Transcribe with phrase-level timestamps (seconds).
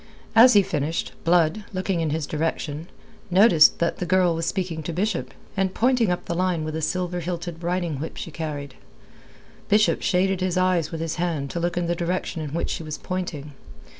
[0.35, 2.87] As he finished, Blood, looking in his direction,
[3.29, 6.81] noticed that the girl was speaking to Bishop, and pointing up the line with a
[6.81, 8.73] silver hilted riding whip she carried.
[9.69, 12.81] Bishop shaded his eyes with his hand to look in the direction in which she
[12.81, 13.51] was pointing.